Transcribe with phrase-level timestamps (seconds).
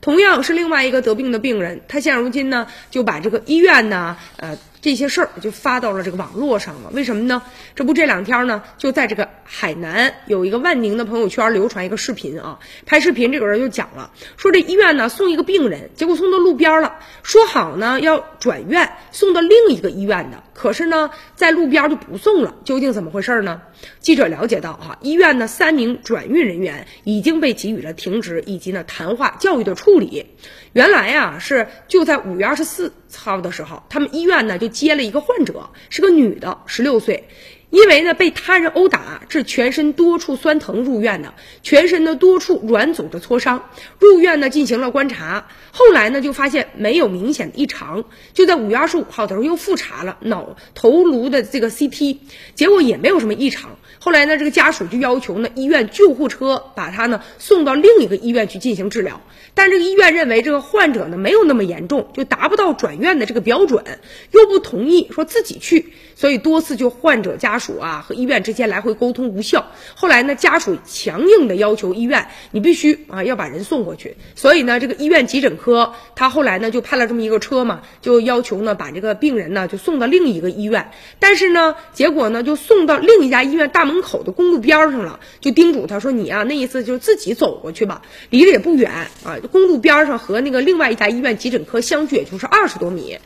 [0.00, 4.56] 同样是另外一个得病的病人，他现如今呢就把这个医院呢，呃。
[4.80, 7.42] 这些事儿就发到了这个网络上了，为什么呢？
[7.74, 23.62] 这不这两天呢，就在这个海南有一个万宁的朋友圈流传一个视频啊，拍视频这个人就讲了，说这医院呢送一个病人，结果送到路边了，说好呢要转院送到另一个医院的，可是呢在路边就不送了，究竟怎么回事呢？
[24.00, 30.26] 记者了解到哈，医院呢三名转运人员已经被给予了停职以及呢谈话教育的处理。
[30.72, 37.28] 原来呀是就在五月二十四操的时候，他们医院呢就接了一个患者，是个女的，十六岁。
[37.70, 43.68] 因为呢被他人殴打致全身多处酸疼入院的，全身的多处软组织挫伤，
[43.98, 52.16] 入院呢进行了观察，后来呢就发现没有明显的异常，就在五月二十五号的时候又复查了脑头颅的这个 CT，
[52.54, 53.76] 结果也没有什么异常。
[54.00, 59.20] 后来呢这个家属就要求呢医院救护车把他呢送到另一个医院去进行治疗，
[59.52, 63.84] 但这个医院认为这个患者呢没有那么严重，就达不到转院的这个标准，
[64.30, 67.57] 又不同意说自己去，所以多次就患者家。
[67.58, 74.16] 属啊和医院之间来回沟通无效，后来呢家属强硬的要求医院，你必须啊要把人送过去。
[74.34, 80.90] 所以呢这个医院急诊科他后来呢就派了这么一个车嘛，就要求呢把这个病人呢就送到另一个医院。
[81.18, 88.90] 但是呢结果呢就送到另一家医院大门口的公路边上了，就叮嘱他说你啊那意思就是自己走过去吧，离着也不远
[89.24, 93.18] 啊，公路边上和那个另外一家医院急诊科相距也就是二十多米。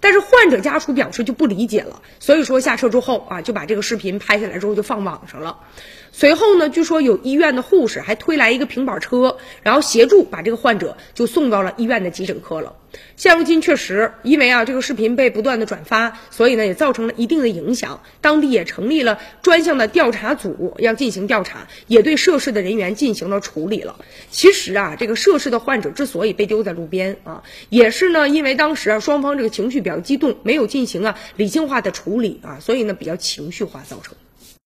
[0.00, 5.58] 但是患者家属表示就不理解了，所以说下车之后啊，就把这个视频拍下来之后就放网上了。
[6.12, 12.74] 随后呢，据说有医院的护士还推来一个平板车，然后协助把这个患者就送到了医院的急诊科了。
[13.16, 18.02] 现如今确实，因为啊这个视频被不断的转发，所以呢也造成了一定的影响。
[18.20, 23.96] 当地也成立了专项的调查组，要进行调查，也对涉事的人员进行了处理了。
[24.30, 34.14] 其实啊，这个涉事的患者之所以被丢在路边啊，也是呢因为当时啊双方这个情绪比较激动，没有进行啊理性化的处理啊，所以呢比较情绪化造成。